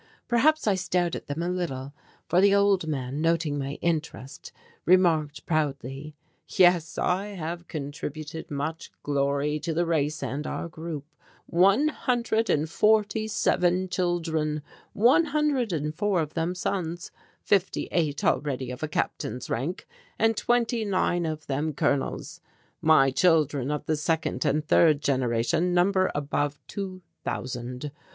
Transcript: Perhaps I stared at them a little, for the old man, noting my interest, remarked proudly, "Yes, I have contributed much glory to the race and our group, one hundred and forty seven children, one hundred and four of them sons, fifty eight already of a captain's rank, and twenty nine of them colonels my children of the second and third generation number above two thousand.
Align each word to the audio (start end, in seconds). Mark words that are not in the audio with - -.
Perhaps 0.27 0.65
I 0.65 0.73
stared 0.73 1.15
at 1.15 1.27
them 1.27 1.43
a 1.43 1.47
little, 1.49 1.93
for 2.27 2.41
the 2.41 2.55
old 2.55 2.87
man, 2.87 3.21
noting 3.21 3.59
my 3.59 3.73
interest, 3.83 4.51
remarked 4.83 5.45
proudly, 5.45 6.15
"Yes, 6.47 6.97
I 6.97 7.27
have 7.35 7.67
contributed 7.67 8.49
much 8.49 8.91
glory 9.03 9.59
to 9.59 9.75
the 9.75 9.85
race 9.85 10.23
and 10.23 10.47
our 10.47 10.67
group, 10.67 11.05
one 11.45 11.89
hundred 11.89 12.49
and 12.49 12.67
forty 12.67 13.27
seven 13.27 13.87
children, 13.89 14.63
one 14.93 15.25
hundred 15.25 15.71
and 15.71 15.93
four 15.93 16.19
of 16.19 16.33
them 16.33 16.55
sons, 16.55 17.11
fifty 17.43 17.87
eight 17.91 18.23
already 18.23 18.71
of 18.71 18.81
a 18.81 18.87
captain's 18.87 19.51
rank, 19.51 19.87
and 20.17 20.35
twenty 20.35 20.83
nine 20.83 21.27
of 21.27 21.45
them 21.45 21.73
colonels 21.73 22.41
my 22.81 23.11
children 23.11 23.69
of 23.69 23.85
the 23.85 23.95
second 23.95 24.45
and 24.45 24.65
third 24.67 24.99
generation 24.99 25.75
number 25.75 26.09
above 26.15 26.57
two 26.65 27.03
thousand. 27.23 27.91